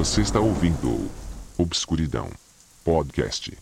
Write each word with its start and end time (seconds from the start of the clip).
Você 0.00 0.22
está 0.22 0.40
ouvindo 0.40 1.10
Obscuridão 1.58 2.30
Podcast. 2.82 3.54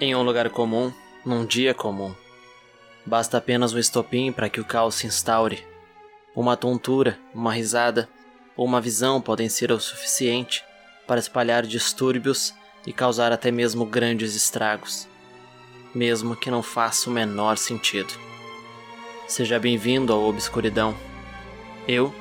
Em 0.00 0.14
um 0.14 0.22
lugar 0.22 0.48
comum, 0.48 0.90
num 1.28 1.44
dia 1.44 1.74
comum. 1.74 2.14
Basta 3.04 3.38
apenas 3.38 3.72
um 3.72 3.78
estopim 3.78 4.32
para 4.32 4.48
que 4.48 4.60
o 4.60 4.64
caos 4.64 4.96
se 4.96 5.06
instaure. 5.06 5.64
Uma 6.34 6.56
tontura, 6.56 7.18
uma 7.34 7.52
risada 7.52 8.08
ou 8.56 8.66
uma 8.66 8.80
visão 8.80 9.20
podem 9.20 9.48
ser 9.48 9.70
o 9.70 9.78
suficiente 9.78 10.64
para 11.06 11.20
espalhar 11.20 11.64
distúrbios 11.64 12.54
e 12.86 12.92
causar 12.92 13.32
até 13.32 13.50
mesmo 13.50 13.84
grandes 13.84 14.34
estragos, 14.34 15.06
mesmo 15.94 16.36
que 16.36 16.50
não 16.50 16.62
faça 16.62 17.08
o 17.08 17.12
menor 17.12 17.56
sentido. 17.56 18.12
Seja 19.26 19.58
bem-vindo 19.58 20.12
ao 20.12 20.24
Obscuridão. 20.24 20.96
Eu 21.86 22.14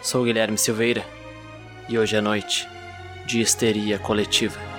sou 0.00 0.24
Guilherme 0.24 0.58
Silveira 0.58 1.04
e 1.88 1.98
hoje 1.98 2.16
é 2.16 2.20
noite 2.20 2.68
de 3.26 3.40
histeria 3.40 3.98
coletiva. 3.98 4.71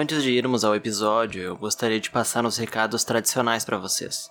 Antes 0.00 0.22
de 0.22 0.30
irmos 0.30 0.64
ao 0.64 0.74
episódio, 0.74 1.42
eu 1.42 1.54
gostaria 1.54 2.00
de 2.00 2.08
passar 2.08 2.46
os 2.46 2.56
recados 2.56 3.04
tradicionais 3.04 3.66
para 3.66 3.76
vocês. 3.76 4.30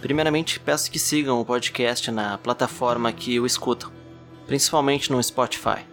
Primeiramente, 0.00 0.58
peço 0.58 0.90
que 0.90 0.98
sigam 0.98 1.38
o 1.38 1.44
podcast 1.44 2.10
na 2.10 2.38
plataforma 2.38 3.12
que 3.12 3.38
o 3.38 3.44
escutam, 3.44 3.92
principalmente 4.46 5.12
no 5.12 5.22
Spotify. 5.22 5.84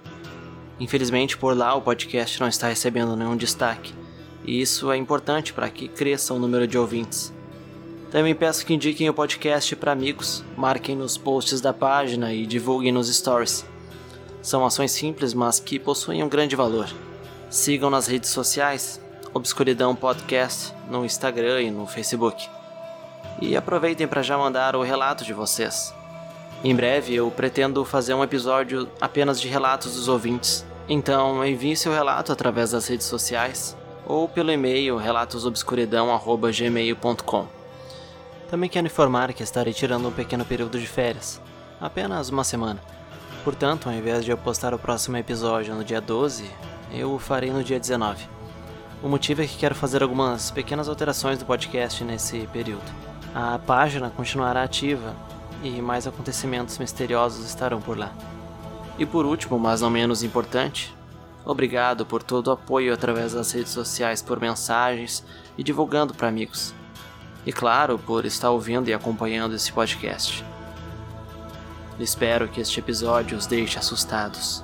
Infelizmente, 0.80 1.38
por 1.38 1.58
lá 1.58 1.76
o 1.76 1.82
podcast 1.82 2.40
não 2.40 2.48
está 2.48 2.70
recebendo 2.70 3.18
nenhum 3.18 3.36
destaque, 3.36 3.94
e 4.46 4.62
isso 4.62 4.90
é 4.90 4.96
importante 4.96 5.52
para 5.52 5.70
que 5.70 5.90
cresça 5.90 6.34
o 6.34 6.40
número 6.40 6.66
de 6.66 6.78
ouvintes. 6.78 7.34
Também 8.10 8.34
peço 8.34 8.66
que 8.66 8.74
indiquem 8.74 9.10
o 9.10 9.14
podcast 9.14 9.76
para 9.76 9.92
amigos, 9.92 10.42
marquem 10.56 10.96
nos 10.96 11.18
posts 11.18 11.60
da 11.60 11.74
página 11.74 12.34
e 12.34 12.46
divulguem 12.46 12.94
nos 12.94 13.14
stories. 13.14 13.66
São 14.42 14.66
ações 14.66 14.92
simples, 14.92 15.34
mas 15.34 15.60
que 15.60 15.78
possuem 15.78 16.24
um 16.24 16.30
grande 16.30 16.56
valor. 16.56 16.88
Sigam 17.50 17.90
nas 17.90 18.08
redes 18.08 18.30
sociais, 18.30 19.00
Obscuridão 19.34 19.96
Podcast, 19.96 20.74
no 20.90 21.06
Instagram 21.06 21.62
e 21.62 21.72
no 21.72 21.86
Facebook. 21.86 22.50
E 23.42 23.56
aproveitem 23.56 24.08
para 24.08 24.22
já 24.22 24.38
mandar 24.38 24.76
o 24.76 24.82
relato 24.82 25.24
de 25.24 25.34
vocês. 25.34 25.94
Em 26.64 26.76
breve 26.76 27.14
eu 27.14 27.30
pretendo 27.30 27.84
fazer 27.86 28.14
um 28.14 28.24
episódio 28.24 28.90
apenas 29.00 29.40
de 29.40 29.48
relatos 29.48 29.96
dos 29.96 30.08
ouvintes. 30.08 30.66
Então 30.88 31.46
envie 31.46 31.76
seu 31.76 31.92
relato 31.92 32.32
através 32.32 32.72
das 32.72 32.88
redes 32.88 33.08
sociais 33.08 33.76
ou 34.06 34.30
pelo 34.30 34.52
e-mail 34.52 34.98
relatosobscuridão@gmail.com. 34.98 37.48
Também 38.50 38.70
quero 38.70 38.88
informar 38.88 39.34
que 39.34 39.44
estarei 39.44 39.74
tirando 39.74 40.08
um 40.08 40.12
pequeno 40.12 40.46
período 40.46 40.80
de 40.80 40.88
férias, 40.88 41.42
apenas 41.80 42.30
uma 42.30 42.44
semana. 42.44 42.82
Portanto, 43.44 43.90
ao 43.90 43.96
invés 43.96 44.24
de 44.24 44.32
eu 44.32 44.38
postar 44.38 44.74
o 44.74 44.80
próximo 44.80 45.18
episódio 45.18 45.76
no 45.76 45.84
dia 45.84 46.02
12, 46.02 46.50
eu 46.96 47.14
o 47.14 47.20
farei 47.20 47.52
no 47.52 47.64
dia 47.64 47.80
19. 47.80 48.28
O 49.04 49.10
motivo 49.10 49.42
é 49.42 49.48
que 49.48 49.58
quero 49.58 49.76
fazer 49.76 50.02
algumas 50.02 50.50
pequenas 50.50 50.88
alterações 50.88 51.38
do 51.38 51.46
podcast 51.46 52.04
nesse 52.04 52.48
período. 52.48 52.90
A 53.34 53.60
página 53.60 54.10
continuará 54.10 54.64
ativa 54.64 55.14
e 55.62 55.82
mais 55.82 56.08
acontecimentos 56.08 56.78
misteriosos 56.78 57.46
estarão 57.46 57.82
por 57.82 57.98
lá. 57.98 58.14
E 58.98 59.06
por 59.06 59.26
último, 59.26 59.60
mas 59.60 59.82
não 59.82 59.90
menos 59.90 60.24
importante, 60.24 60.96
obrigado 61.44 62.06
por 62.06 62.24
todo 62.24 62.48
o 62.48 62.52
apoio 62.52 62.94
através 62.94 63.34
das 63.34 63.52
redes 63.52 63.74
sociais 63.74 64.22
por 64.22 64.40
mensagens 64.40 65.24
e 65.58 65.64
divulgando 65.64 66.14
para 66.14 66.30
amigos. 66.30 66.74
E 67.46 67.52
claro, 67.52 68.00
por 68.00 68.26
estar 68.26 68.50
ouvindo 68.50 68.88
e 68.88 68.94
acompanhando 68.94 69.54
esse 69.54 69.72
podcast. 69.72 70.44
Espero 72.00 72.48
que 72.48 72.62
este 72.62 72.80
episódio 72.80 73.38
os 73.38 73.46
deixe 73.46 73.78
assustados. 73.78 74.64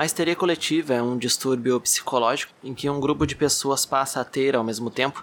A 0.00 0.06
histeria 0.06 0.34
coletiva 0.34 0.94
é 0.94 1.02
um 1.02 1.18
distúrbio 1.18 1.78
psicológico 1.78 2.54
em 2.64 2.72
que 2.72 2.88
um 2.88 2.98
grupo 2.98 3.26
de 3.26 3.36
pessoas 3.36 3.84
passa 3.84 4.18
a 4.18 4.24
ter, 4.24 4.56
ao 4.56 4.64
mesmo 4.64 4.90
tempo, 4.90 5.22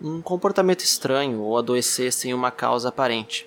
um 0.00 0.22
comportamento 0.22 0.80
estranho 0.80 1.42
ou 1.42 1.58
adoecer 1.58 2.10
sem 2.10 2.32
uma 2.32 2.50
causa 2.50 2.88
aparente. 2.88 3.46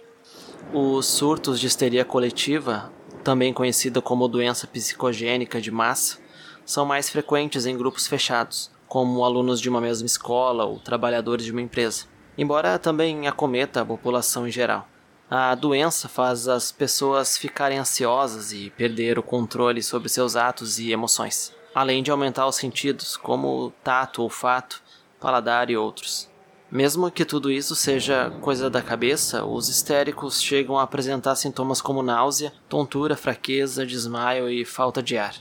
Os 0.71 1.07
surtos 1.07 1.59
de 1.59 1.65
histeria 1.65 2.05
coletiva, 2.05 2.93
também 3.23 3.51
conhecida 3.51 4.03
como 4.03 4.27
doença 4.27 4.67
psicogênica 4.67 5.59
de 5.59 5.71
massa, 5.71 6.19
são 6.63 6.85
mais 6.85 7.09
frequentes 7.09 7.65
em 7.65 7.75
grupos 7.75 8.05
fechados, 8.05 8.69
como 8.87 9.25
alunos 9.25 9.59
de 9.59 9.69
uma 9.69 9.81
mesma 9.81 10.05
escola 10.05 10.63
ou 10.63 10.77
trabalhadores 10.77 11.43
de 11.43 11.51
uma 11.51 11.61
empresa, 11.63 12.05
embora 12.37 12.77
também 12.77 13.27
acometa 13.27 13.81
a 13.81 13.85
população 13.85 14.47
em 14.47 14.51
geral. 14.51 14.87
A 15.29 15.53
doença 15.55 16.07
faz 16.07 16.47
as 16.47 16.71
pessoas 16.71 17.37
ficarem 17.37 17.77
ansiosas 17.77 18.53
e 18.53 18.69
perder 18.69 19.19
o 19.19 19.23
controle 19.23 19.83
sobre 19.83 20.07
seus 20.07 20.37
atos 20.37 20.79
e 20.79 20.93
emoções, 20.93 21.53
além 21.75 22.01
de 22.01 22.09
aumentar 22.09 22.47
os 22.47 22.55
sentidos, 22.55 23.17
como 23.17 23.73
tato, 23.83 24.23
olfato, 24.23 24.81
paladar 25.19 25.69
e 25.69 25.75
outros. 25.75 26.29
Mesmo 26.71 27.11
que 27.11 27.25
tudo 27.25 27.51
isso 27.51 27.75
seja 27.75 28.29
coisa 28.39 28.69
da 28.69 28.81
cabeça, 28.81 29.43
os 29.43 29.67
histéricos 29.67 30.41
chegam 30.41 30.79
a 30.79 30.83
apresentar 30.83 31.35
sintomas 31.35 31.81
como 31.81 32.01
náusea, 32.01 32.53
tontura, 32.69 33.17
fraqueza, 33.17 33.85
desmaio 33.85 34.49
e 34.49 34.63
falta 34.63 35.03
de 35.03 35.17
ar. 35.17 35.35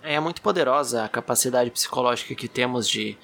É 0.00 0.20
muito 0.20 0.42
poderosa 0.42 1.04
a 1.04 1.08
capacidade 1.08 1.72
psicológica 1.72 2.36
que 2.36 2.46
temos 2.46 2.88
de 2.88 3.18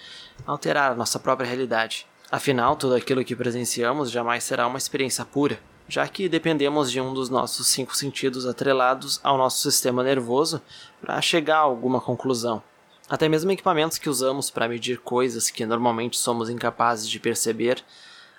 alterar 0.45 0.91
a 0.91 0.95
nossa 0.97 1.21
própria 1.21 1.47
realidade. 1.47 2.05
Afinal, 2.33 2.75
tudo 2.75 2.97
aquilo 2.97 3.25
que 3.25 3.37
presenciamos 3.37 4.11
jamais 4.11 4.43
será 4.43 4.67
uma 4.67 4.79
experiência 4.79 5.25
pura 5.25 5.71
já 5.91 6.07
que 6.07 6.29
dependemos 6.29 6.89
de 6.89 7.01
um 7.01 7.13
dos 7.13 7.29
nossos 7.29 7.67
cinco 7.67 7.97
sentidos 7.97 8.47
atrelados 8.47 9.19
ao 9.25 9.37
nosso 9.37 9.69
sistema 9.69 10.05
nervoso 10.05 10.63
para 11.01 11.21
chegar 11.21 11.57
a 11.57 11.63
alguma 11.63 12.01
conclusão. 12.01 12.63
Até 13.09 13.29
mesmo 13.29 13.51
equipamentos 13.51 13.99
que 13.99 14.09
usamos 14.09 14.51
para 14.51 14.69
medir 14.69 15.01
coisas 15.01 15.51
que 15.51 15.67
normalmente 15.67 16.17
somos 16.17 16.49
incapazes 16.49 17.09
de 17.09 17.19
perceber 17.19 17.83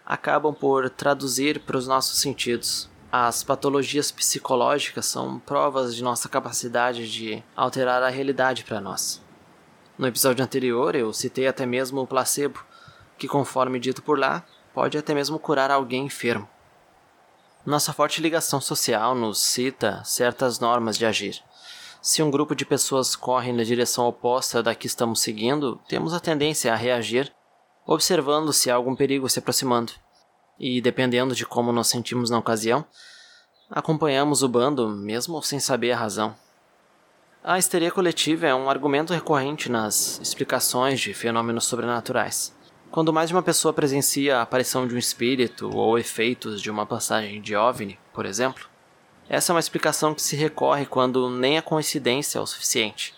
acabam 0.06 0.54
por 0.54 0.90
traduzir 0.90 1.60
para 1.60 1.76
os 1.76 1.86
nossos 1.86 2.20
sentidos. 2.20 2.90
As 3.12 3.44
patologias 3.44 4.12
psicológicas 4.12 5.06
são 5.06 5.38
provas 5.40 5.94
de 5.94 6.02
nossa 6.02 6.30
capacidade 6.30 7.12
de 7.12 7.44
alterar 7.54 8.02
a 8.02 8.10
realidade 8.10 8.64
para 8.64 8.80
nós. 8.80 9.22
No 9.98 10.08
episódio 10.08 10.42
anterior 10.42 10.96
eu 10.96 11.12
citei 11.12 11.48
até 11.48 11.66
mesmo 11.66 12.00
o 12.00 12.08
placebo, 12.08 12.64
que, 13.18 13.28
conforme 13.28 13.78
dito 13.78 14.02
por 14.02 14.18
lá, 14.18 14.46
pode 14.74 14.98
até 14.98 15.14
mesmo 15.14 15.38
curar 15.38 15.70
alguém 15.70 16.06
enfermo. 16.06 16.48
Nossa 17.64 17.94
forte 17.94 18.20
ligação 18.20 18.60
social 18.60 19.14
nos 19.14 19.40
cita 19.40 20.04
certas 20.04 20.60
normas 20.60 20.98
de 20.98 21.06
agir. 21.06 21.44
Se 22.02 22.24
um 22.24 22.32
grupo 22.32 22.56
de 22.56 22.66
pessoas 22.66 23.16
corre 23.16 23.54
na 23.54 23.64
direção 23.64 24.08
oposta 24.08 24.64
da 24.64 24.74
que 24.74 24.88
estamos 24.88 25.22
seguindo, 25.22 25.80
temos 25.88 26.12
a 26.12 26.20
tendência 26.20 26.74
a 26.74 26.76
reagir, 26.76 27.32
observando 27.86 28.52
se 28.52 28.72
há 28.72 28.76
algum 28.76 28.96
perigo 28.96 29.30
se 29.30 29.38
aproximando. 29.38 29.94
E 30.60 30.82
dependendo 30.82 31.36
de 31.36 31.46
como 31.46 31.72
nos 31.72 31.88
sentimos 31.88 32.32
na 32.32 32.40
ocasião, 32.40 32.84
acompanhamos 33.70 34.42
o 34.42 34.50
bando 34.50 34.88
mesmo 34.88 35.40
sem 35.44 35.60
saber 35.60 35.92
a 35.92 35.98
razão. 35.98 36.36
A 37.44 37.60
histeria 37.60 37.92
coletiva 37.92 38.48
é 38.48 38.56
um 38.56 38.72
argumento 38.72 39.14
recorrente 39.14 39.70
nas 39.70 40.20
explicações 40.20 41.00
de 41.00 41.14
fenômenos 41.14 41.66
sobrenaturais. 41.66 42.56
Quando 42.92 43.14
mais 43.14 43.30
de 43.30 43.36
uma 43.36 43.42
pessoa 43.42 43.74
presencia 43.74 44.38
a 44.38 44.42
aparição 44.42 44.86
de 44.86 44.94
um 44.94 44.98
espírito 44.98 45.74
ou 45.74 45.98
efeitos 45.98 46.62
de 46.62 46.70
uma 46.70 46.86
passagem 46.86 47.42
de 47.42 47.56
OVNI, 47.56 47.98
por 48.12 48.26
exemplo, 48.26 48.68
essa 49.30 49.50
é 49.50 49.54
uma 49.54 49.62
explicação 49.62 50.14
que 50.14 50.22
se 50.22 50.36
recorre 50.36 50.86
quando 50.86 51.30
nem 51.30 51.58
a 51.58 51.62
coincidência 51.62 52.38
é 52.38 52.42
o 52.42 52.46
suficiente. 52.46 53.16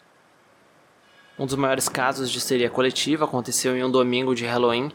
Um 1.39 1.47
dos 1.47 1.55
maiores 1.55 1.89
casos 1.89 2.29
de 2.29 2.37
histeria 2.37 2.69
coletiva 2.69 3.25
aconteceu 3.25 3.75
em 3.75 3.83
um 3.83 3.89
domingo 3.89 4.35
de 4.35 4.45
Halloween, 4.45 4.91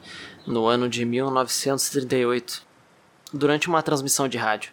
no 0.46 0.66
ano 0.66 0.88
de 0.88 1.04
1938, 1.04 2.62
durante 3.32 3.66
uma 3.66 3.82
transmissão 3.82 4.28
de 4.28 4.38
rádio. 4.38 4.70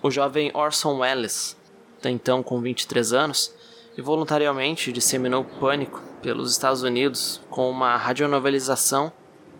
O 0.00 0.08
jovem 0.08 0.52
Orson 0.54 0.98
Welles, 0.98 1.56
então 2.04 2.44
com 2.44 2.60
23 2.60 3.12
anos, 3.12 3.52
voluntariamente 3.98 4.92
disseminou 4.92 5.42
pânico 5.42 6.00
pelos 6.22 6.52
Estados 6.52 6.84
Unidos 6.84 7.40
com 7.50 7.68
uma 7.68 7.96
radionovelização 7.96 9.12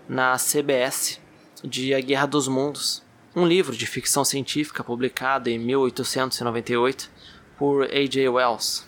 na 0.08 0.36
CBS 0.36 1.20
de 1.62 1.94
A 1.94 2.00
Guerra 2.00 2.26
dos 2.26 2.48
Mundos, 2.48 3.02
um 3.36 3.46
livro 3.46 3.76
de 3.76 3.86
ficção 3.86 4.24
científica 4.24 4.82
publicado 4.82 5.50
em 5.50 5.58
1898 5.58 7.10
por 7.58 7.84
A.J. 7.84 8.28
Wells. 8.28 8.86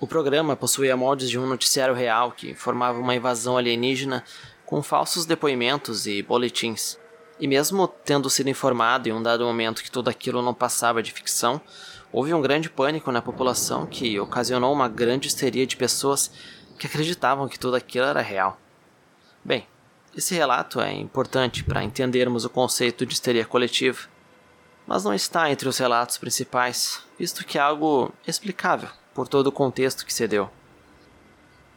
O 0.00 0.06
programa 0.06 0.56
possuía 0.56 0.96
moldes 0.96 1.30
de 1.30 1.38
um 1.38 1.46
noticiário 1.46 1.94
real 1.94 2.32
que 2.32 2.50
informava 2.50 2.98
uma 2.98 3.14
invasão 3.14 3.56
alienígena 3.56 4.24
com 4.64 4.82
falsos 4.82 5.24
depoimentos 5.24 6.06
e 6.06 6.20
boletins. 6.22 6.98
E 7.38 7.46
mesmo 7.46 7.86
tendo 7.86 8.28
sido 8.28 8.50
informado 8.50 9.08
em 9.08 9.12
um 9.12 9.22
dado 9.22 9.44
momento 9.44 9.82
que 9.82 9.90
tudo 9.90 10.10
aquilo 10.10 10.42
não 10.42 10.52
passava 10.52 11.02
de 11.02 11.12
ficção, 11.12 11.60
houve 12.12 12.34
um 12.34 12.42
grande 12.42 12.68
pânico 12.68 13.12
na 13.12 13.22
população 13.22 13.86
que 13.86 14.18
ocasionou 14.18 14.72
uma 14.72 14.88
grande 14.88 15.28
histeria 15.28 15.66
de 15.66 15.76
pessoas 15.76 16.30
que 16.78 16.86
acreditavam 16.86 17.48
que 17.48 17.58
tudo 17.58 17.76
aquilo 17.76 18.06
era 18.06 18.20
real. 18.20 18.58
Bem, 19.44 19.66
esse 20.16 20.34
relato 20.34 20.80
é 20.80 20.94
importante 20.94 21.62
para 21.62 21.84
entendermos 21.84 22.46
o 22.46 22.50
conceito 22.50 23.04
de 23.04 23.12
histeria 23.12 23.44
coletiva, 23.44 24.08
mas 24.86 25.04
não 25.04 25.12
está 25.12 25.50
entre 25.50 25.68
os 25.68 25.76
relatos 25.76 26.16
principais, 26.16 27.02
visto 27.18 27.44
que 27.44 27.58
é 27.58 27.60
algo 27.60 28.10
explicável 28.26 28.88
por 29.12 29.28
todo 29.28 29.48
o 29.48 29.52
contexto 29.52 30.06
que 30.06 30.14
se 30.14 30.26
deu. 30.26 30.48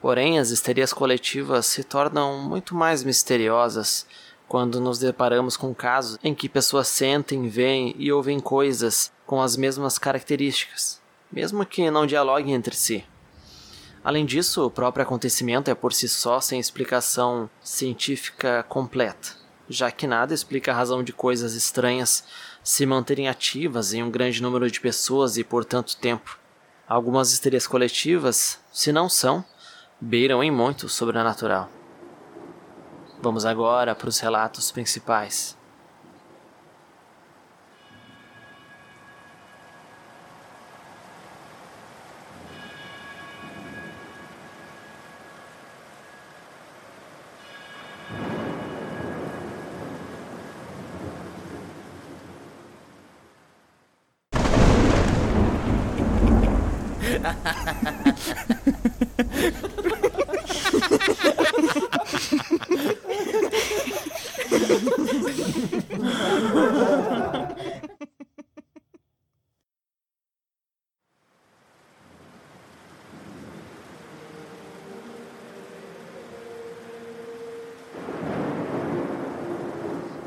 Porém, 0.01 0.39
as 0.39 0.51
histerias 0.51 0.93
coletivas 0.93 1.65
se 1.65 1.83
tornam 1.83 2.37
muito 2.37 2.73
mais 2.73 3.03
misteriosas 3.03 4.07
quando 4.47 4.79
nos 4.79 4.99
deparamos 4.99 5.57
com 5.57 5.75
casos 5.75 6.17
em 6.23 6.33
que 6.33 6.47
pessoas 6.47 6.87
sentem, 6.87 7.49
veem 7.49 7.93
e 7.99 8.09
ouvem 8.09 8.39
coisas 8.39 9.11
com 9.25 9.41
as 9.41 9.57
mesmas 9.57 9.97
características, 9.97 11.01
mesmo 11.29 11.65
que 11.65 11.91
não 11.91 12.05
dialoguem 12.05 12.53
entre 12.53 12.75
si. 12.75 13.03
Além 14.03 14.25
disso, 14.25 14.65
o 14.65 14.71
próprio 14.71 15.03
acontecimento 15.03 15.69
é 15.69 15.75
por 15.75 15.93
si 15.93 16.07
só 16.07 16.39
sem 16.39 16.59
explicação 16.59 17.49
científica 17.61 18.63
completa, 18.63 19.31
já 19.69 19.91
que 19.91 20.07
nada 20.07 20.33
explica 20.33 20.71
a 20.71 20.75
razão 20.75 21.03
de 21.03 21.11
coisas 21.11 21.53
estranhas 21.53 22.23
se 22.63 22.85
manterem 22.85 23.27
ativas 23.27 23.93
em 23.93 24.01
um 24.01 24.09
grande 24.09 24.41
número 24.41 24.71
de 24.71 24.79
pessoas 24.79 25.37
e 25.37 25.43
por 25.43 25.65
tanto 25.65 25.97
tempo. 25.97 26.39
Algumas 26.87 27.33
histerias 27.33 27.67
coletivas, 27.67 28.59
se 28.71 28.91
não 28.91 29.09
são, 29.09 29.43
beiram 29.99 30.41
em 30.41 30.49
muito 30.49 30.85
o 30.85 30.89
sobrenatural. 30.89 31.69
Vamos 33.21 33.45
agora 33.45 33.93
para 33.93 34.07
os 34.07 34.19
relatos 34.19 34.71
principais. 34.71 35.58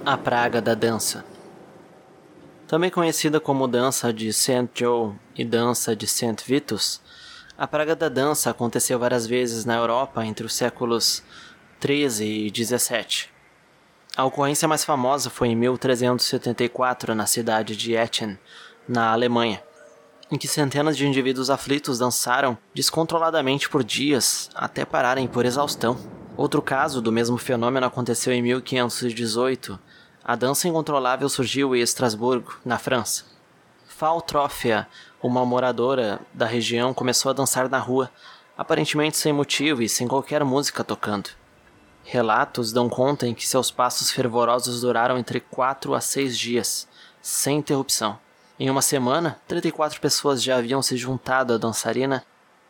A 0.04 0.18
Praga 0.18 0.60
da 0.60 0.74
Dança. 0.74 1.31
Também 2.72 2.88
conhecida 2.88 3.38
como 3.38 3.68
Dança 3.68 4.10
de 4.14 4.32
St. 4.32 4.66
Joe 4.74 5.12
e 5.36 5.44
Dança 5.44 5.94
de 5.94 6.06
St. 6.06 6.36
Vitus, 6.46 7.02
a 7.58 7.66
Praga 7.66 7.94
da 7.94 8.08
Dança 8.08 8.48
aconteceu 8.48 8.98
várias 8.98 9.26
vezes 9.26 9.66
na 9.66 9.76
Europa 9.76 10.24
entre 10.24 10.46
os 10.46 10.54
séculos 10.54 11.22
13 11.80 12.24
e 12.24 12.50
17. 12.50 13.30
A 14.16 14.24
ocorrência 14.24 14.66
mais 14.66 14.86
famosa 14.86 15.28
foi 15.28 15.48
em 15.48 15.54
1374 15.54 17.14
na 17.14 17.26
cidade 17.26 17.76
de 17.76 17.92
Etten, 17.92 18.38
na 18.88 19.12
Alemanha, 19.12 19.62
em 20.30 20.38
que 20.38 20.48
centenas 20.48 20.96
de 20.96 21.06
indivíduos 21.06 21.50
aflitos 21.50 21.98
dançaram 21.98 22.56
descontroladamente 22.74 23.68
por 23.68 23.84
dias 23.84 24.48
até 24.54 24.86
pararem 24.86 25.28
por 25.28 25.44
exaustão. 25.44 25.98
Outro 26.38 26.62
caso 26.62 27.02
do 27.02 27.12
mesmo 27.12 27.36
fenômeno 27.36 27.84
aconteceu 27.84 28.32
em 28.32 28.40
1518 28.40 29.78
a 30.24 30.36
dança 30.36 30.68
incontrolável 30.68 31.28
surgiu 31.28 31.74
em 31.74 31.80
Estrasburgo, 31.80 32.56
na 32.64 32.78
França. 32.78 33.24
Faltrófia, 33.88 34.86
uma 35.22 35.44
moradora 35.44 36.20
da 36.32 36.46
região, 36.46 36.94
começou 36.94 37.30
a 37.30 37.32
dançar 37.32 37.68
na 37.68 37.78
rua, 37.78 38.10
aparentemente 38.56 39.16
sem 39.16 39.32
motivo 39.32 39.82
e 39.82 39.88
sem 39.88 40.06
qualquer 40.06 40.44
música 40.44 40.84
tocando. 40.84 41.30
Relatos 42.04 42.72
dão 42.72 42.88
conta 42.88 43.26
em 43.26 43.34
que 43.34 43.46
seus 43.46 43.70
passos 43.70 44.10
fervorosos 44.10 44.80
duraram 44.80 45.18
entre 45.18 45.40
quatro 45.40 45.94
a 45.94 46.00
seis 46.00 46.38
dias, 46.38 46.88
sem 47.20 47.58
interrupção. 47.58 48.18
Em 48.58 48.70
uma 48.70 48.82
semana, 48.82 49.40
34 49.48 50.00
pessoas 50.00 50.42
já 50.42 50.56
haviam 50.56 50.82
se 50.82 50.96
juntado 50.96 51.54
à 51.54 51.58
dançarina 51.58 52.24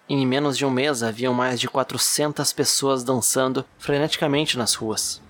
e 0.08 0.14
em 0.14 0.26
menos 0.26 0.56
de 0.56 0.64
um 0.64 0.70
mês 0.70 1.02
haviam 1.02 1.34
mais 1.34 1.60
de 1.60 1.68
400 1.68 2.52
pessoas 2.52 3.04
dançando 3.04 3.64
freneticamente 3.78 4.56
nas 4.56 4.74
ruas. 4.74 5.20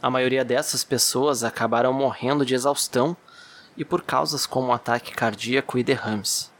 A 0.00 0.08
maioria 0.08 0.44
dessas 0.44 0.84
pessoas 0.84 1.42
acabaram 1.42 1.92
morrendo 1.92 2.46
de 2.46 2.54
exaustão 2.54 3.16
e 3.76 3.84
por 3.84 4.02
causas 4.02 4.46
como 4.46 4.72
ataque 4.72 5.12
cardíaco 5.12 5.76
e 5.76 5.82
derrames. 5.82 6.52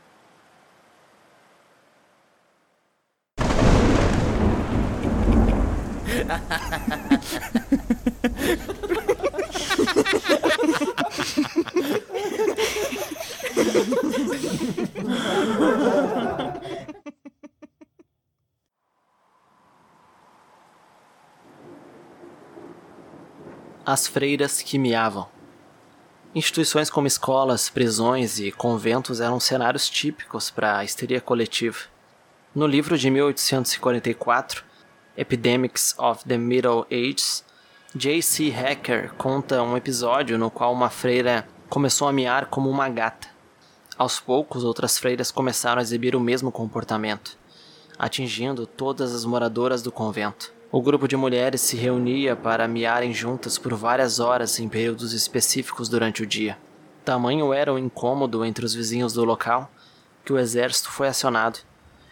As 23.91 24.07
freiras 24.07 24.61
que 24.61 24.79
miavam. 24.79 25.27
Instituições 26.35 26.91
como 26.91 27.07
escolas, 27.07 27.71
prisões 27.71 28.39
e 28.39 28.53
conventos 28.53 29.19
eram 29.19 29.41
cenários 29.41 29.89
típicos 29.89 30.51
para 30.51 30.77
a 30.77 30.85
histeria 30.85 31.23
coletiva. 31.23 31.79
No 32.55 32.67
livro 32.67 32.99
de 32.99 33.11
1844, 33.11 34.63
Epidemics 35.17 35.95
of 35.97 36.23
the 36.27 36.37
Middle 36.37 36.87
Ages, 36.91 37.43
J.C. 37.95 38.51
Hacker 38.51 39.15
conta 39.15 39.63
um 39.63 39.75
episódio 39.75 40.37
no 40.37 40.51
qual 40.51 40.71
uma 40.75 40.91
freira 40.91 41.49
começou 41.71 42.09
a 42.09 42.13
miar 42.13 42.45
como 42.45 42.69
uma 42.69 42.91
gata. 42.91 43.29
Aos 43.97 44.21
poucos, 44.21 44.65
outras 44.65 44.99
freiras 44.99 45.31
começaram 45.31 45.79
a 45.79 45.83
exibir 45.83 46.15
o 46.15 46.21
mesmo 46.21 46.53
comportamento. 46.53 47.39
Atingindo 47.99 48.67
todas 48.67 49.15
as 49.15 49.25
moradoras 49.25 49.83
do 49.83 49.91
convento. 49.91 50.53
O 50.71 50.81
grupo 50.83 51.09
de 51.09 51.17
mulheres 51.17 51.63
se 51.63 51.77
reunia 51.77 52.37
para 52.37 52.69
miarem 52.69 53.13
juntas 53.13 53.59
por 53.59 53.75
várias 53.75 54.21
horas 54.21 54.59
em 54.61 54.69
períodos 54.69 55.13
específicos 55.13 55.89
durante 55.89 56.23
o 56.23 56.27
dia. 56.27 56.59
Tamanho 57.05 57.55
era 57.55 57.73
o 57.73 57.79
incômodo 57.79 58.45
entre 58.45 58.65
os 58.65 58.75
vizinhos 58.75 59.15
do 59.15 59.25
local 59.25 59.71
que 60.25 60.33
o 60.33 60.39
exército 60.39 60.91
foi 60.91 61.09
acionado 61.09 61.61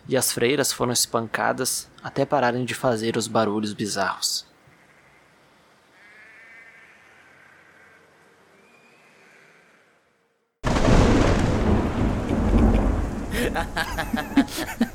e 0.08 0.16
as 0.16 0.32
freiras 0.32 0.72
foram 0.72 0.92
espancadas 0.92 1.86
até 2.02 2.24
pararem 2.24 2.64
de 2.64 2.74
fazer 2.74 3.16
os 3.16 3.28
barulhos 3.28 3.74
bizarros. 3.74 4.46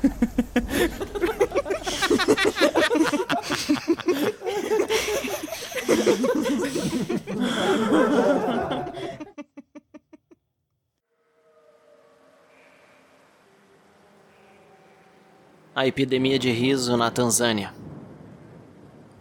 A 15.74 15.86
epidemia 15.86 16.38
de 16.38 16.50
riso 16.50 16.96
na 16.98 17.10
Tanzânia. 17.10 17.72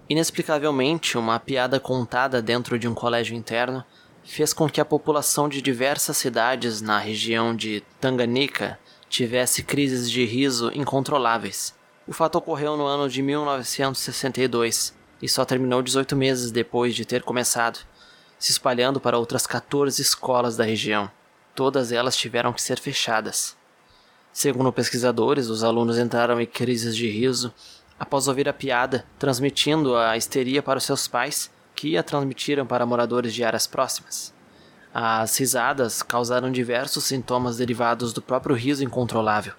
Inexplicavelmente, 0.09 1.17
uma 1.17 1.39
piada 1.39 1.79
contada 1.79 2.41
dentro 2.41 2.77
de 2.77 2.89
um 2.89 2.93
colégio 2.93 3.35
interno 3.35 3.85
fez 4.23 4.53
com 4.53 4.69
que 4.69 4.81
a 4.81 4.85
população 4.85 5.47
de 5.47 5.61
diversas 5.61 6.17
cidades 6.17 6.81
na 6.81 6.99
região 6.99 7.55
de 7.55 7.81
Tanganyika 8.01 8.77
tivesse 9.11 9.61
crises 9.61 10.09
de 10.09 10.23
riso 10.23 10.71
incontroláveis. 10.73 11.75
O 12.07 12.13
fato 12.13 12.37
ocorreu 12.37 12.77
no 12.77 12.85
ano 12.85 13.09
de 13.09 13.21
1962 13.21 14.95
e 15.21 15.27
só 15.27 15.43
terminou 15.43 15.81
18 15.81 16.15
meses 16.15 16.49
depois 16.49 16.95
de 16.95 17.05
ter 17.05 17.21
começado, 17.21 17.79
se 18.39 18.51
espalhando 18.51 19.01
para 19.01 19.19
outras 19.19 19.45
14 19.45 20.01
escolas 20.01 20.55
da 20.55 20.63
região. 20.63 21.11
Todas 21.53 21.91
elas 21.91 22.15
tiveram 22.15 22.53
que 22.53 22.61
ser 22.61 22.79
fechadas. 22.79 23.57
Segundo 24.31 24.71
pesquisadores, 24.71 25.47
os 25.47 25.61
alunos 25.61 25.99
entraram 25.99 26.39
em 26.39 26.45
crises 26.45 26.95
de 26.95 27.09
riso 27.09 27.53
após 27.99 28.29
ouvir 28.29 28.47
a 28.47 28.53
piada, 28.53 29.05
transmitindo 29.19 29.95
a 29.95 30.15
histeria 30.15 30.63
para 30.63 30.77
os 30.77 30.85
seus 30.85 31.07
pais, 31.07 31.51
que 31.75 31.97
a 31.97 32.03
transmitiram 32.03 32.65
para 32.65 32.85
moradores 32.85 33.33
de 33.33 33.43
áreas 33.43 33.67
próximas. 33.67 34.33
As 34.93 35.37
risadas 35.37 36.03
causaram 36.03 36.51
diversos 36.51 37.05
sintomas 37.05 37.55
derivados 37.55 38.11
do 38.11 38.21
próprio 38.21 38.53
riso 38.53 38.83
incontrolável, 38.83 39.53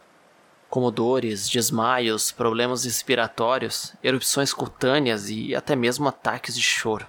como 0.68 0.90
dores, 0.90 1.48
desmaios, 1.48 2.30
problemas 2.30 2.84
respiratórios, 2.84 3.94
erupções 4.02 4.52
cutâneas 4.52 5.30
e 5.30 5.54
até 5.54 5.74
mesmo 5.74 6.06
ataques 6.06 6.54
de 6.54 6.60
choro. 6.60 7.06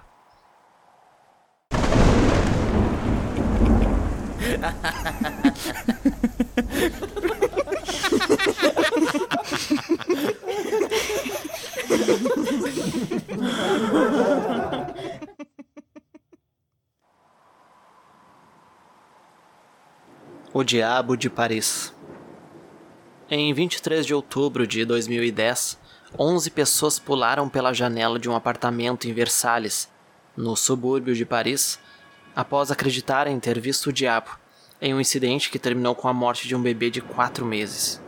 O 20.56 20.62
Diabo 20.62 21.16
de 21.16 21.28
Paris. 21.28 21.92
Em 23.28 23.52
23 23.52 24.06
de 24.06 24.14
outubro 24.14 24.68
de 24.68 24.84
2010, 24.84 25.76
11 26.16 26.50
pessoas 26.52 26.96
pularam 26.96 27.48
pela 27.48 27.72
janela 27.72 28.20
de 28.20 28.30
um 28.30 28.36
apartamento 28.36 29.08
em 29.08 29.12
Versalhes, 29.12 29.90
no 30.36 30.54
subúrbio 30.54 31.12
de 31.12 31.24
Paris, 31.24 31.80
após 32.36 32.70
acreditarem 32.70 33.40
ter 33.40 33.58
visto 33.58 33.88
o 33.88 33.92
diabo, 33.92 34.30
em 34.80 34.94
um 34.94 35.00
incidente 35.00 35.50
que 35.50 35.58
terminou 35.58 35.92
com 35.92 36.06
a 36.06 36.12
morte 36.12 36.46
de 36.46 36.54
um 36.54 36.62
bebê 36.62 36.88
de 36.88 37.00
4 37.00 37.44
meses. 37.44 38.00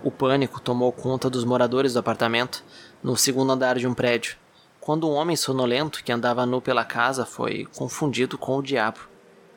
O 0.00 0.12
pânico 0.12 0.60
tomou 0.60 0.92
conta 0.92 1.28
dos 1.28 1.44
moradores 1.44 1.94
do 1.94 1.98
apartamento, 1.98 2.62
no 3.02 3.16
segundo 3.16 3.50
andar 3.50 3.76
de 3.80 3.88
um 3.88 3.94
prédio, 3.94 4.36
quando 4.80 5.08
um 5.08 5.14
homem 5.14 5.34
sonolento 5.34 6.04
que 6.04 6.12
andava 6.12 6.46
nu 6.46 6.60
pela 6.60 6.84
casa 6.84 7.26
foi 7.26 7.66
confundido 7.74 8.38
com 8.38 8.58
o 8.58 8.62
diabo. 8.62 9.09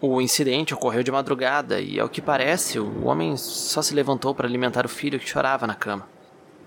O 0.05 0.19
incidente 0.19 0.73
ocorreu 0.73 1.01
de 1.01 1.13
madrugada 1.13 1.79
e, 1.79 1.97
ao 1.97 2.09
que 2.09 2.21
parece, 2.21 2.77
o 2.77 3.05
homem 3.05 3.37
só 3.37 3.81
se 3.81 3.95
levantou 3.95 4.35
para 4.35 4.45
alimentar 4.45 4.85
o 4.85 4.89
filho 4.89 5.17
que 5.17 5.29
chorava 5.29 5.65
na 5.65 5.75
cama. 5.75 6.09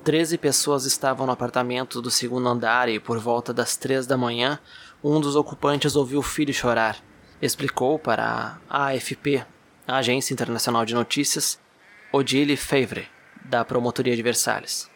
Treze 0.03 0.39
pessoas 0.39 0.87
estavam 0.87 1.27
no 1.27 1.33
apartamento 1.33 2.01
do 2.01 2.11
segundo 2.11 2.49
andar 2.49 2.89
e, 2.89 2.99
por 2.99 3.19
volta 3.19 3.53
das 3.53 3.77
três 3.77 4.07
da 4.07 4.17
manhã, 4.17 4.59
um 5.05 5.21
dos 5.21 5.37
ocupantes 5.37 5.97
ouviu 5.97 6.21
o 6.21 6.23
filho 6.23 6.55
chorar. 6.55 6.97
Explicou 7.43 7.99
para 7.99 8.59
a 8.71 8.87
AFP, 8.87 9.45
a 9.87 9.99
Agência 9.99 10.33
Internacional 10.33 10.87
de 10.87 10.95
Notícias, 10.95 11.61
Odile 12.11 12.57
Favre, 12.57 13.07
da 13.45 13.67
Promotoria 13.67 14.17
de 14.17 14.23
Versalhes. 14.23 14.91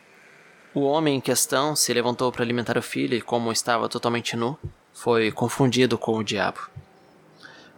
O 0.72 0.80
homem 0.80 1.16
em 1.16 1.20
questão 1.20 1.76
se 1.76 1.92
levantou 1.92 2.32
para 2.32 2.42
alimentar 2.42 2.78
o 2.78 2.82
filho 2.82 3.14
e, 3.14 3.20
como 3.20 3.52
estava 3.52 3.86
totalmente 3.86 4.34
nu, 4.34 4.58
foi 4.94 5.30
confundido 5.30 5.98
com 5.98 6.16
o 6.16 6.24
diabo. 6.24 6.70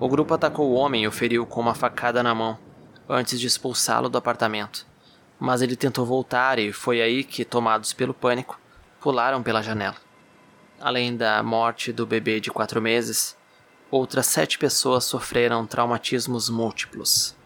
O 0.03 0.09
grupo 0.09 0.35
atacou 0.35 0.69
o 0.69 0.75
homem 0.75 1.05
e 1.05 1.07
o 1.07 1.13
feriu 1.13 1.47
com 1.47 1.61
uma 1.61 1.77
facada 1.77 2.25
na 2.25 2.35
mão, 2.35 2.59
antes 3.09 3.39
de 3.39 3.47
expulsá-lo 3.47 4.09
do 4.09 4.19
apartamento. 4.19 4.85
Mas 5.39 5.63
ele 5.63 5.77
tentou 5.77 6.05
voltar 6.05 6.59
e 6.59 6.73
foi 6.73 7.01
aí 7.01 7.23
que, 7.23 7.45
tomados 7.45 7.93
pelo 7.93 8.13
pânico, 8.13 8.59
pularam 9.01 9.45
pela 9.45 9.63
janela. 9.63 9.95
Além 10.81 11.17
da 11.17 11.41
morte 11.45 11.93
do 11.93 12.05
bebê 12.05 12.41
de 12.41 12.51
quatro 12.51 12.83
meses, 12.83 13.37
outras 13.93 14.27
sete 14.27 14.59
pessoas 14.59 15.05
sofreram 15.05 15.65
traumatismos 15.69 16.51
múltiplos. 16.51 17.37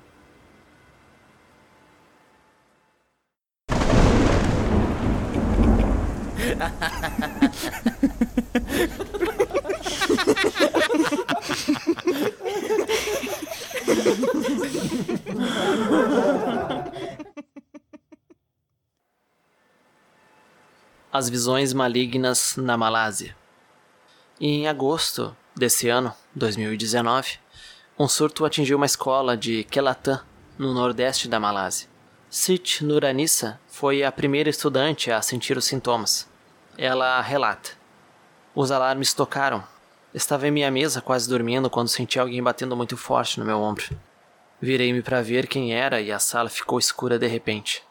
As 21.13 21.31
visões 21.31 21.73
malignas 21.73 22.57
na 22.57 22.77
Malásia. 22.77 23.35
Em 24.39 24.69
agosto 24.69 25.35
desse 25.57 25.89
ano, 25.89 26.13
2019, 26.35 27.39
um 27.99 28.07
surto 28.07 28.45
atingiu 28.45 28.77
uma 28.77 28.85
escola 28.85 29.35
de 29.35 29.65
Kelatan, 29.65 30.21
no 30.59 30.75
nordeste 30.75 31.29
da 31.29 31.41
Malásia. 31.41 31.89
Sit 32.29 32.85
Nuranissa 32.85 33.59
foi 33.67 34.03
a 34.03 34.13
primeira 34.13 34.51
estudante 34.51 35.11
a 35.11 35.23
sentir 35.23 35.57
os 35.57 35.65
sintomas. 35.65 36.29
Ela 36.77 37.19
relata: 37.23 37.71
Os 38.55 38.71
alarmes 38.71 39.15
tocaram. 39.15 39.65
Estava 40.17 40.49
em 40.49 40.51
minha 40.51 40.71
mesa 40.71 41.03
quase 41.03 41.29
dormindo 41.29 41.69
quando 41.69 41.89
senti 41.89 42.19
alguém 42.19 42.43
batendo 42.43 42.75
muito 42.75 42.97
forte 42.97 43.39
no 43.39 43.45
meu 43.45 43.61
ombro. 43.61 43.85
Virei-me 44.61 45.03
para 45.03 45.21
ver 45.21 45.47
quem 45.47 45.75
era 45.75 46.01
e 46.01 46.11
a 46.11 46.19
sala 46.19 46.49
ficou 46.49 46.79
escura 46.79 47.19
de 47.19 47.27
repente. 47.27 47.83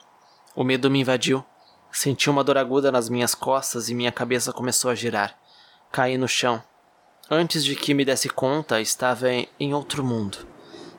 O 0.56 0.64
medo 0.64 0.90
me 0.90 1.00
invadiu 1.00 1.46
Senti 1.92 2.30
uma 2.30 2.44
dor 2.44 2.58
aguda 2.58 2.92
nas 2.92 3.08
minhas 3.08 3.34
costas 3.34 3.88
e 3.88 3.96
minha 3.96 4.12
cabeça 4.12 4.52
começou 4.52 4.92
a 4.92 4.96
girar. 4.96 5.34
Caí 5.94 6.18
no 6.18 6.28
chão. 6.28 6.62
Antes 7.32 7.64
de 7.64 7.74
que 7.74 7.94
me 7.94 8.04
desse 8.04 8.28
conta, 8.28 8.82
estava 8.82 9.30
em 9.30 9.74
outro 9.74 10.04
mundo. 10.04 10.40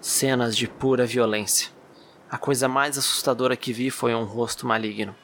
Cenas 0.00 0.56
de 0.56 0.66
pura 0.66 1.04
violência. 1.04 1.71
A 2.30 2.38
coisa 2.38 2.66
mais 2.66 2.97
assustadora 2.97 3.56
que 3.56 3.75
vi 3.75 3.90
foi 3.90 4.14
um 4.14 4.25
rosto 4.25 4.66
maligno. 4.66 5.14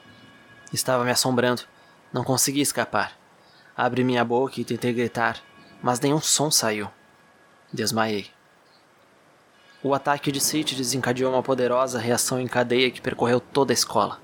Estava 0.73 1.05
me 1.05 1.11
assombrando. 1.11 1.63
Não 2.13 2.23
consegui 2.23 2.61
escapar. 2.61 3.17
Abri 3.75 4.05
minha 4.05 4.25
boca 4.25 4.61
e 4.61 4.65
tentei 4.67 4.93
gritar, 4.93 5.43
mas 5.83 5.99
nenhum 6.01 6.21
som 6.21 6.51
saiu. 6.51 6.89
Desmaiei. 7.73 8.31
O 9.83 9.95
ataque 9.95 10.31
de 10.31 10.41
City 10.41 10.77
desencadeou 10.77 11.33
uma 11.33 11.43
poderosa 11.43 11.99
reação 11.99 12.41
em 12.41 12.47
cadeia 12.47 12.91
que 12.91 13.01
percorreu 13.01 13.41
toda 13.41 13.73
a 13.73 13.75
escola. 13.75 14.21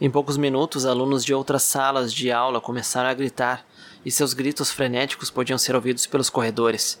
Em 0.00 0.10
poucos 0.10 0.36
minutos, 0.36 0.84
alunos 0.84 1.24
de 1.24 1.32
outras 1.32 1.62
salas 1.62 2.12
de 2.12 2.32
aula 2.32 2.60
começaram 2.60 3.08
a 3.08 3.14
gritar, 3.14 3.64
e 4.04 4.10
seus 4.10 4.32
gritos 4.32 4.70
frenéticos 4.70 5.30
podiam 5.30 5.58
ser 5.58 5.74
ouvidos 5.74 6.06
pelos 6.06 6.30
corredores. 6.30 7.00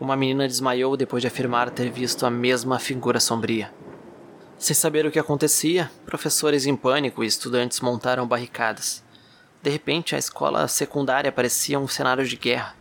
Uma 0.00 0.16
menina 0.16 0.46
desmaiou 0.46 0.96
depois 0.96 1.20
de 1.20 1.26
afirmar 1.26 1.70
ter 1.70 1.90
visto 1.90 2.26
a 2.26 2.30
mesma 2.30 2.78
figura 2.78 3.20
sombria. 3.20 3.72
Sem 4.58 4.74
saber 4.74 5.06
o 5.06 5.10
que 5.10 5.18
acontecia, 5.18 5.90
professores 6.04 6.66
em 6.66 6.74
pânico 6.74 7.22
e 7.22 7.26
estudantes 7.26 7.80
montaram 7.80 8.26
barricadas. 8.26 9.04
De 9.62 9.70
repente, 9.70 10.14
a 10.14 10.18
escola 10.18 10.66
secundária 10.66 11.30
parecia 11.30 11.78
um 11.78 11.88
cenário 11.88 12.26
de 12.26 12.36
guerra. 12.36 12.74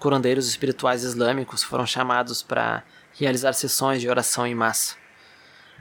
Curandeiros 0.00 0.48
espirituais 0.48 1.04
islâmicos 1.04 1.62
foram 1.62 1.86
chamados 1.86 2.42
para 2.42 2.82
realizar 3.12 3.52
sessões 3.52 4.00
de 4.00 4.08
oração 4.08 4.46
em 4.46 4.54
massa. 4.54 4.96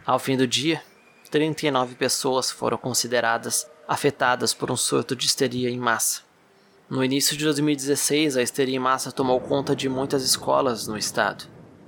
Ao 0.06 0.20
fim 0.20 0.36
do 0.36 0.46
dia, 0.46 0.84
39 1.32 1.96
pessoas 1.96 2.52
foram 2.52 2.78
consideradas 2.78 3.66
afetadas 3.88 4.54
por 4.54 4.70
um 4.70 4.76
surto 4.76 5.16
de 5.16 5.26
histeria 5.26 5.70
em 5.70 5.80
massa. 5.80 6.22
No 6.90 7.04
início 7.04 7.38
de 7.38 7.46
2016, 7.46 8.36
a 8.36 8.42
histeria 8.42 8.76
em 8.76 8.80
massa 8.80 9.10
tomou 9.10 9.40
conta 9.40 9.74
de 9.74 9.88
muitas 9.88 10.24
escolas 10.24 10.86
no 10.86 10.98
estado. 10.98 11.46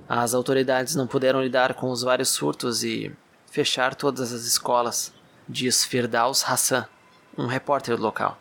As 0.08 0.32
autoridades 0.32 0.94
não 0.94 1.06
puderam 1.06 1.42
lidar 1.42 1.74
com 1.74 1.90
os 1.90 2.02
vários 2.02 2.30
surtos 2.30 2.82
e 2.82 3.14
fechar 3.50 3.94
todas 3.94 4.32
as 4.32 4.44
escolas, 4.44 5.12
diz 5.46 5.84
Firdaus 5.84 6.42
Hassan, 6.48 6.86
um 7.36 7.46
repórter 7.46 8.00
local. 8.00 8.38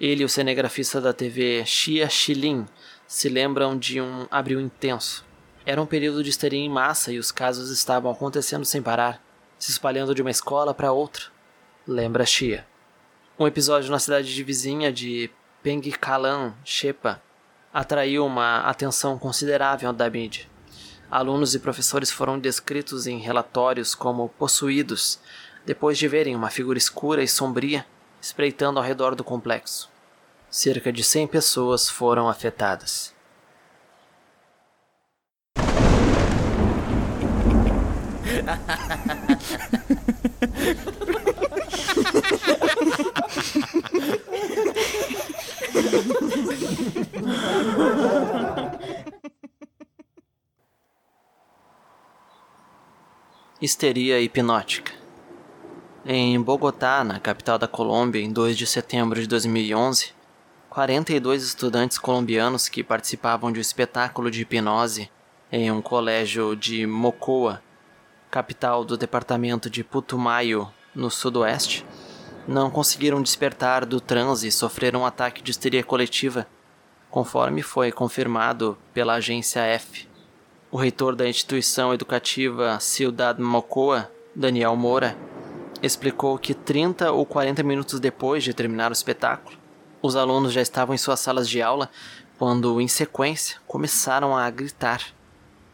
Ele 0.00 0.22
e 0.22 0.24
o 0.24 0.28
cinegrafista 0.28 1.00
da 1.00 1.12
TV 1.12 1.64
Xia 1.64 2.08
Xilin 2.08 2.66
se 3.14 3.28
lembram 3.28 3.78
de 3.78 4.00
um 4.00 4.26
abril 4.28 4.60
intenso. 4.60 5.24
Era 5.64 5.80
um 5.80 5.86
período 5.86 6.20
de 6.20 6.30
histeria 6.30 6.58
em 6.58 6.68
massa 6.68 7.12
e 7.12 7.18
os 7.20 7.30
casos 7.30 7.70
estavam 7.70 8.10
acontecendo 8.10 8.64
sem 8.64 8.82
parar, 8.82 9.22
se 9.56 9.70
espalhando 9.70 10.16
de 10.16 10.20
uma 10.20 10.32
escola 10.32 10.74
para 10.74 10.90
outra. 10.90 11.26
Lembra 11.86 12.26
Xia. 12.26 12.66
Um 13.38 13.46
episódio 13.46 13.88
na 13.88 14.00
cidade 14.00 14.34
de 14.34 14.42
vizinha 14.42 14.92
de 14.92 15.30
Pengkalan, 15.62 16.54
Shepa, 16.64 17.22
atraiu 17.72 18.26
uma 18.26 18.62
atenção 18.62 19.16
considerável 19.16 19.92
da 19.92 20.10
mídia. 20.10 20.46
Alunos 21.08 21.54
e 21.54 21.60
professores 21.60 22.10
foram 22.10 22.36
descritos 22.36 23.06
em 23.06 23.20
relatórios 23.20 23.94
como 23.94 24.28
possuídos 24.30 25.20
depois 25.64 25.96
de 25.98 26.08
verem 26.08 26.34
uma 26.34 26.50
figura 26.50 26.78
escura 26.78 27.22
e 27.22 27.28
sombria 27.28 27.86
espreitando 28.20 28.80
ao 28.80 28.84
redor 28.84 29.14
do 29.14 29.22
complexo. 29.22 29.93
Cerca 30.56 30.92
de 30.92 31.02
100 31.02 31.26
pessoas 31.26 31.90
foram 31.90 32.28
afetadas. 32.28 33.12
Histeria 53.60 54.20
hipnótica. 54.20 54.92
Em 56.06 56.40
Bogotá, 56.40 57.02
na 57.02 57.18
capital 57.18 57.58
da 57.58 57.66
Colômbia, 57.66 58.20
em 58.20 58.32
2 58.32 58.56
de 58.56 58.68
setembro 58.68 59.20
de 59.20 59.26
2011, 59.26 60.13
42 60.74 61.44
estudantes 61.44 61.98
colombianos 61.98 62.68
que 62.68 62.82
participavam 62.82 63.52
de 63.52 63.60
um 63.60 63.62
espetáculo 63.62 64.28
de 64.28 64.42
hipnose 64.42 65.08
em 65.52 65.70
um 65.70 65.80
colégio 65.80 66.56
de 66.56 66.84
Mocoa, 66.84 67.62
capital 68.28 68.84
do 68.84 68.96
departamento 68.96 69.70
de 69.70 69.84
Putumayo, 69.84 70.68
no 70.92 71.12
sudoeste, 71.12 71.86
não 72.48 72.72
conseguiram 72.72 73.22
despertar 73.22 73.86
do 73.86 74.00
transe 74.00 74.48
e 74.48 74.50
sofreram 74.50 75.02
um 75.02 75.06
ataque 75.06 75.44
de 75.44 75.52
histeria 75.52 75.84
coletiva, 75.84 76.44
conforme 77.08 77.62
foi 77.62 77.92
confirmado 77.92 78.76
pela 78.92 79.14
agência 79.14 79.60
F. 79.60 80.08
O 80.72 80.76
reitor 80.76 81.14
da 81.14 81.28
instituição 81.28 81.94
educativa 81.94 82.80
Ciudad 82.80 83.38
Mocoa, 83.38 84.10
Daniel 84.34 84.74
Moura, 84.74 85.16
explicou 85.80 86.36
que 86.36 86.52
30 86.52 87.12
ou 87.12 87.24
40 87.24 87.62
minutos 87.62 88.00
depois 88.00 88.42
de 88.42 88.52
terminar 88.52 88.90
o 88.90 88.92
espetáculo, 88.92 89.62
os 90.06 90.16
alunos 90.16 90.52
já 90.52 90.60
estavam 90.60 90.94
em 90.94 90.98
suas 90.98 91.18
salas 91.18 91.48
de 91.48 91.62
aula 91.62 91.88
quando, 92.38 92.78
em 92.78 92.86
sequência, 92.86 93.56
começaram 93.66 94.36
a 94.36 94.50
gritar. 94.50 95.00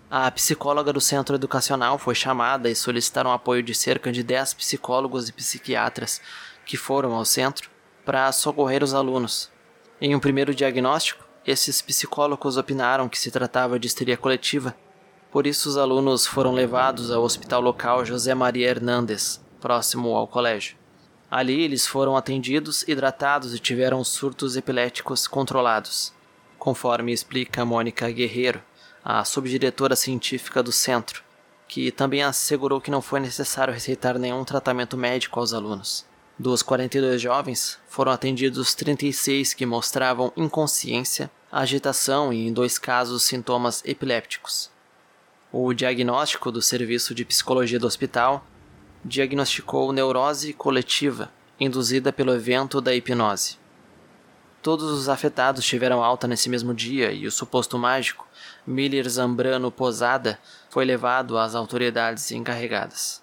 A 0.08 0.30
psicóloga 0.30 0.92
do 0.92 1.00
centro 1.00 1.34
educacional 1.34 1.98
foi 1.98 2.14
chamada 2.14 2.70
e 2.70 2.76
solicitaram 2.76 3.32
apoio 3.32 3.60
de 3.60 3.74
cerca 3.74 4.12
de 4.12 4.22
10 4.22 4.54
psicólogos 4.54 5.28
e 5.28 5.32
psiquiatras 5.32 6.20
que 6.64 6.76
foram 6.76 7.12
ao 7.12 7.24
centro 7.24 7.68
para 8.04 8.30
socorrer 8.30 8.84
os 8.84 8.94
alunos. 8.94 9.50
Em 10.00 10.14
um 10.14 10.20
primeiro 10.20 10.54
diagnóstico, 10.54 11.26
esses 11.44 11.82
psicólogos 11.82 12.56
opinaram 12.56 13.08
que 13.08 13.18
se 13.18 13.32
tratava 13.32 13.80
de 13.80 13.88
histeria 13.88 14.16
coletiva, 14.16 14.76
por 15.32 15.44
isso 15.44 15.68
os 15.68 15.76
alunos 15.76 16.24
foram 16.24 16.52
levados 16.52 17.10
ao 17.10 17.24
hospital 17.24 17.60
local 17.60 18.04
José 18.04 18.32
Maria 18.32 18.68
Hernandes, 18.68 19.44
próximo 19.60 20.14
ao 20.14 20.28
colégio. 20.28 20.79
Ali 21.30 21.62
eles 21.62 21.86
foram 21.86 22.16
atendidos, 22.16 22.82
hidratados 22.88 23.54
e 23.54 23.58
tiveram 23.60 24.02
surtos 24.02 24.56
epiléticos 24.56 25.28
controlados, 25.28 26.12
conforme 26.58 27.12
explica 27.12 27.64
Mônica 27.64 28.10
Guerreiro, 28.10 28.60
a 29.04 29.24
subdiretora 29.24 29.94
científica 29.94 30.60
do 30.60 30.72
centro, 30.72 31.22
que 31.68 31.92
também 31.92 32.24
assegurou 32.24 32.80
que 32.80 32.90
não 32.90 33.00
foi 33.00 33.20
necessário 33.20 33.72
receitar 33.72 34.18
nenhum 34.18 34.44
tratamento 34.44 34.96
médico 34.96 35.38
aos 35.38 35.54
alunos. 35.54 36.04
Dos 36.36 36.62
42 36.62 37.20
jovens, 37.20 37.78
foram 37.86 38.10
atendidos 38.10 38.74
36 38.74 39.54
que 39.54 39.64
mostravam 39.64 40.32
inconsciência, 40.36 41.30
agitação 41.52 42.32
e, 42.32 42.48
em 42.48 42.52
dois 42.52 42.78
casos, 42.78 43.22
sintomas 43.22 43.82
epilépticos. 43.84 44.70
O 45.52 45.72
diagnóstico 45.72 46.50
do 46.50 46.62
serviço 46.62 47.14
de 47.14 47.24
psicologia 47.24 47.78
do 47.78 47.86
hospital 47.86 48.44
diagnosticou 49.04 49.92
neurose 49.92 50.52
coletiva 50.52 51.30
induzida 51.58 52.10
pelo 52.12 52.34
evento 52.34 52.80
da 52.80 52.94
hipnose. 52.94 53.58
Todos 54.62 54.90
os 54.90 55.08
afetados 55.08 55.64
tiveram 55.64 56.02
alta 56.02 56.26
nesse 56.26 56.48
mesmo 56.48 56.74
dia 56.74 57.12
e 57.12 57.26
o 57.26 57.30
suposto 57.30 57.78
mágico, 57.78 58.26
Miller 58.66 59.08
Zambrano 59.08 59.70
Posada, 59.70 60.38
foi 60.68 60.84
levado 60.84 61.38
às 61.38 61.54
autoridades 61.54 62.30
encarregadas. 62.30 63.22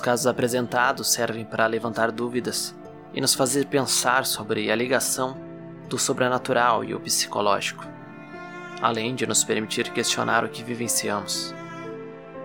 Os 0.00 0.02
casos 0.02 0.26
apresentados 0.26 1.12
servem 1.12 1.44
para 1.44 1.66
levantar 1.66 2.10
dúvidas 2.10 2.74
e 3.12 3.20
nos 3.20 3.34
fazer 3.34 3.66
pensar 3.66 4.24
sobre 4.24 4.70
a 4.70 4.74
ligação 4.74 5.36
do 5.90 5.98
sobrenatural 5.98 6.82
e 6.82 6.94
o 6.94 7.00
psicológico, 7.00 7.86
além 8.80 9.14
de 9.14 9.26
nos 9.26 9.44
permitir 9.44 9.92
questionar 9.92 10.42
o 10.42 10.48
que 10.48 10.64
vivenciamos. 10.64 11.54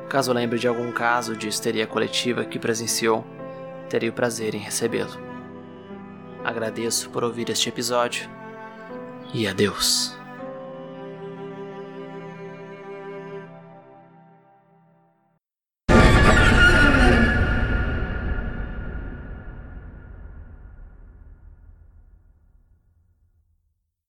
Caso 0.10 0.34
lembre 0.34 0.60
de 0.60 0.68
algum 0.68 0.92
caso 0.92 1.34
de 1.34 1.48
histeria 1.48 1.88
coletiva 1.88 2.44
que 2.44 2.60
presenciou, 2.60 3.26
terei 3.90 4.10
o 4.10 4.14
prazer 4.14 4.54
em 4.54 4.60
recebê-lo. 4.60 5.18
Agradeço 6.44 7.10
por 7.10 7.24
ouvir 7.24 7.50
este 7.50 7.70
episódio 7.70 8.30
e 9.34 9.48
adeus. 9.48 10.14